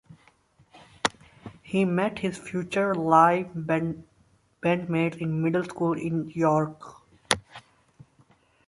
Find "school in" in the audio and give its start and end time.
5.63-6.31